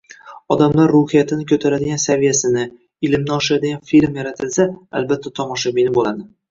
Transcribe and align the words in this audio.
Odamlar 0.53 0.89
ruhiyatini 0.95 1.45
ko‘taradigan, 1.51 2.01
saviyasini, 2.05 2.65
ilmini 3.09 3.37
oshiradigan 3.39 3.87
film 3.95 4.21
yaratilsa, 4.23 4.71
albatta, 5.03 5.39
tomoshabini 5.43 5.99
bo‘ladi 6.01 6.33